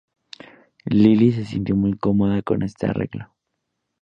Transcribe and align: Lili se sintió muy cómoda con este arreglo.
Lili 0.85 1.31
se 1.31 1.45
sintió 1.45 1.75
muy 1.75 1.95
cómoda 1.95 2.41
con 2.41 2.63
este 2.63 2.87
arreglo. 2.87 3.35